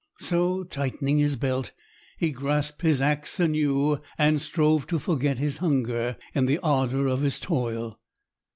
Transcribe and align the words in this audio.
So, 0.17 0.63
tightening 0.63 1.19
his 1.19 1.35
belt, 1.35 1.73
he 2.17 2.31
grasped 2.31 2.81
his 2.81 3.01
axe 3.01 3.39
anew 3.39 3.99
and 4.17 4.41
strove 4.41 4.87
to 4.87 4.97
forget 4.97 5.37
his 5.37 5.57
hunger 5.57 6.17
in 6.33 6.47
the 6.47 6.57
ardour 6.63 7.05
of 7.05 7.21
his 7.21 7.39
toil. 7.39 7.99